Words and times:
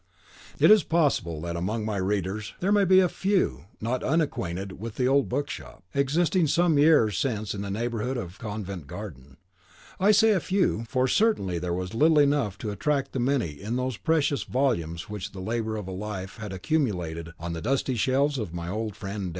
It 0.57 0.71
is 0.71 0.81
possible 0.81 1.39
that 1.41 1.55
among 1.55 1.85
my 1.85 1.97
readers 1.97 2.55
there 2.59 2.71
may 2.71 2.85
be 2.85 2.99
a 3.01 3.07
few 3.07 3.65
not 3.79 4.01
unacquainted 4.03 4.79
with 4.79 4.99
an 4.99 5.07
old 5.07 5.29
book 5.29 5.47
shop, 5.47 5.83
existing 5.93 6.47
some 6.47 6.79
years 6.79 7.15
since 7.19 7.53
in 7.53 7.61
the 7.61 7.69
neighbourhood 7.69 8.17
of 8.17 8.39
Covent 8.39 8.87
Garden; 8.87 9.37
I 9.99 10.09
say 10.09 10.31
a 10.31 10.39
few, 10.39 10.85
for 10.89 11.07
certainly 11.07 11.59
there 11.59 11.71
was 11.71 11.93
little 11.93 12.17
enough 12.17 12.57
to 12.57 12.71
attract 12.71 13.11
the 13.11 13.19
many 13.19 13.49
in 13.61 13.75
those 13.75 13.97
precious 13.97 14.41
volumes 14.41 15.07
which 15.07 15.33
the 15.33 15.39
labour 15.39 15.77
of 15.77 15.87
a 15.87 15.91
life 15.91 16.37
had 16.37 16.51
accumulated 16.51 17.29
on 17.39 17.53
the 17.53 17.61
dusty 17.61 17.93
shelves 17.93 18.39
of 18.39 18.55
my 18.55 18.69
old 18.69 18.95
friend 18.95 19.25
D 19.29 19.29